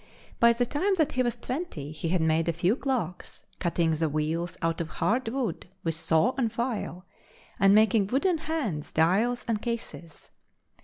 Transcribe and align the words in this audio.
By 0.39 0.51
the 0.51 0.65
time 0.65 0.95
that 0.95 1.11
he 1.11 1.21
was 1.21 1.35
twenty, 1.35 1.91
he 1.91 2.09
had 2.09 2.21
made 2.21 2.49
a 2.49 2.53
few 2.53 2.75
clocks, 2.75 3.45
cutting 3.59 3.91
the 3.93 4.09
wheels 4.09 4.57
out 4.63 4.81
of 4.81 4.89
hard 4.89 5.27
wood 5.27 5.69
with 5.83 5.93
saw 5.93 6.33
and 6.39 6.51
file, 6.51 7.05
and 7.59 7.75
making 7.75 8.07
wooden 8.07 8.39
hands, 8.39 8.89
dials, 8.91 9.45
and 9.47 9.61
cases. 9.61 10.31